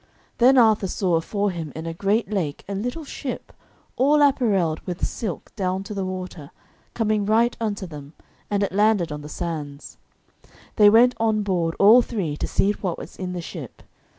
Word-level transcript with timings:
Then 0.39 0.57
Arthur 0.57 0.87
saw 0.87 1.13
afore 1.13 1.51
him 1.51 1.71
in 1.75 1.85
a 1.85 1.93
great 1.93 2.27
lake 2.31 2.63
a 2.67 2.73
little 2.73 3.03
ship, 3.05 3.53
all 3.95 4.23
apparelled 4.23 4.79
with 4.79 5.05
silk 5.05 5.55
down 5.55 5.83
to 5.83 5.93
the 5.93 6.03
water, 6.03 6.49
coming 6.95 7.23
right 7.23 7.55
unto 7.61 7.85
them, 7.85 8.13
and 8.49 8.63
it 8.63 8.71
landed 8.71 9.11
on 9.11 9.21
the 9.21 9.29
sands. 9.29 9.97
They 10.77 10.89
went 10.89 11.13
on 11.19 11.43
board, 11.43 11.75
all 11.77 12.01
three, 12.01 12.35
to 12.37 12.47
see 12.47 12.71
what 12.71 12.97
was 12.97 13.15
in 13.15 13.33
the 13.33 13.41
ship. 13.41 13.83